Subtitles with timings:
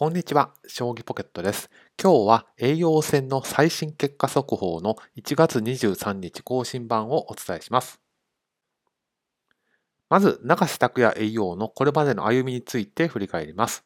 [0.00, 1.68] こんにちは、将棋ポケットです。
[2.02, 8.00] 今日は栄養戦の最新結果速報の1月23日更新版をお伝えします。
[10.08, 13.84] まず、永瀬拓也栄養のこれまでの歩みについて振り返ります。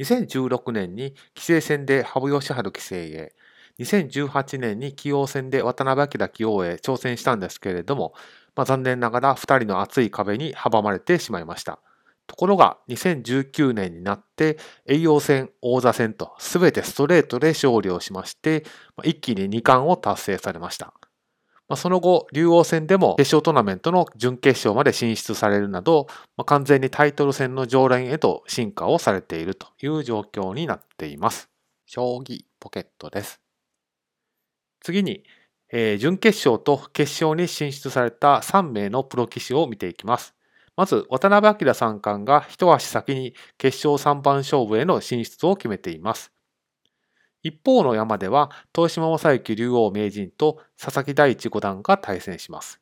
[0.00, 3.32] 2016年に棋聖戦で羽生善治棋聖へ、
[3.78, 8.12] 2018年に棋王戦で渡辺明棋王へ挑戦したんですけれども、
[8.56, 11.78] まあ、残念ながら2人の厚い壁に阻まれてしまいました。
[12.26, 18.64] ところが2019年になって栄養戦、王座戦と全てストレートで勝利をしまして
[19.04, 20.94] 一気に2冠を達成されました。
[21.76, 26.06] その後、竜王戦でも決勝トーナメントの準決勝まで進出されるなど、
[26.44, 31.48] 完全にタイトル戦の常連へと進化をされているという状況になっています。
[31.86, 33.40] 将棋ポケットです。
[34.80, 35.24] 次に、
[35.72, 40.34] えー、準決勝と決勝に進出された3名のプロ棋士を見ていきます。
[40.76, 46.32] まず、渡辺明三冠が一足先に決勝三番勝負への進出を決めています。
[47.42, 52.80] 一方の山では、東島正幸竜王名人と佐々木大地五段が対戦します。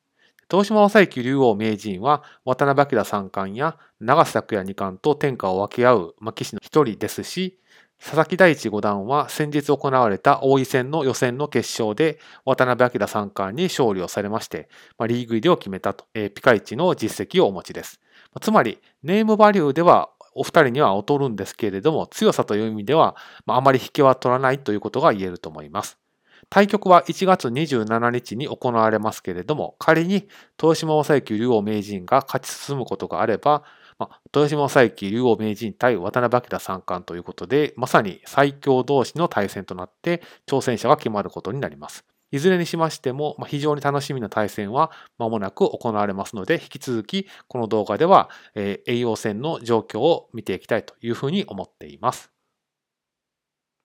[0.51, 7.59] 東島正幸竜王名人は、渡辺明三冠や長瀬拓也二冠と天下を分け合う棋士の一人ですし、
[8.01, 18.01] 佐々木大地五段は先日行われた王位戦の予選の決勝で渡辺明三冠に勝利をされまして、まあ、リーグ入りを決めたと、えー、ピカイチの実績をお持ちです。
[18.41, 25.98] つまり、ネームバリューではお二人には劣るんですけれども、強さという意味では、まあ、あまり引けは取らないということが言えると思います。
[26.48, 30.27] 対局は1月27日に行われますけれども、仮に
[30.61, 33.62] 豊島正幸竜王名人が勝ち進むことがあれば、
[34.01, 42.07] ま、豊島正幸竜王名人対渡辺明三冠ということで、まさに最強同士の対戦となって挑戦者が決まることになります。
[42.33, 52.31] いずれにしましても、まあ、非常に楽しみな対戦は間もなく行われますので、引き続きこの動画では、えー、栄養戦の状況を見ていきたいというふうに思っています。